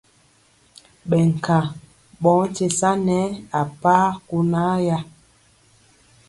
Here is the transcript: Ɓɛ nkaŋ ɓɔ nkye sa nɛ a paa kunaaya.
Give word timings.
Ɓɛ 1.07 1.17
nkaŋ 1.31 1.65
ɓɔ 2.21 2.31
nkye 2.49 2.67
sa 2.79 2.89
nɛ 3.07 3.17
a 3.59 3.61
paa 3.81 4.05
kunaaya. 4.27 4.97